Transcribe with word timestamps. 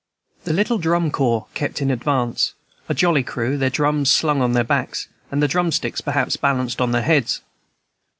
The 0.45 0.53
little 0.53 0.79
drum 0.79 1.11
corps 1.11 1.45
kept 1.53 1.79
in 1.79 1.91
advance, 1.91 2.55
a 2.89 2.95
jolly 2.95 3.21
crew, 3.21 3.55
their 3.55 3.69
drums 3.69 4.09
slung 4.09 4.41
on 4.41 4.53
their 4.53 4.63
backs, 4.63 5.07
and 5.29 5.43
the 5.43 5.47
drum 5.47 5.71
sticks 5.71 6.01
perhaps 6.01 6.37
balanced 6.37 6.81
on 6.81 6.91
their 6.91 7.03
heads. 7.03 7.41